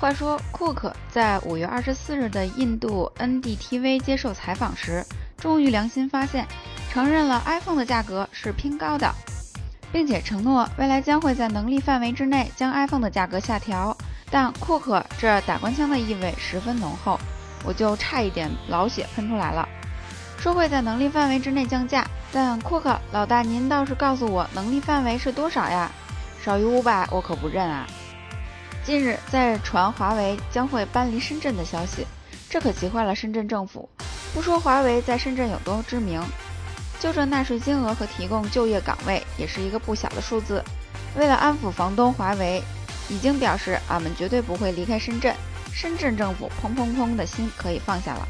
[0.00, 5.04] 话说，库克在五月二十四日的印度 NDTV 接受采访时，
[5.36, 6.46] 终于良心发现，
[6.88, 9.12] 承认了 iPhone 的价格是偏高的，
[9.90, 13.96] 并且承诺未来将会在能力范围之内将 iPhone 的价格下调。
[14.30, 17.18] 但库克这打官腔的意味十分浓厚，
[17.64, 19.68] 我就差一点老血喷出来了。
[20.38, 25.90] 说会在能力范围之内降价，但库克老大您倒是告诉我能力范围是多少呀？
[26.44, 27.84] 少于五百我可不认啊！
[28.88, 32.06] 近日在传华为将会搬离深圳的消息，
[32.48, 33.86] 这可急坏了深圳政府。
[34.32, 36.22] 不说华为在深圳有多知名，
[36.98, 40.64] 就这纳税金额和提供就业岗位，也是一个不小的数字。
[41.18, 42.62] 为了安抚房东华为。
[43.10, 45.34] 已经表示，俺们绝对不会离开深圳。
[45.72, 48.28] 深圳政府砰砰砰的心可以放下了。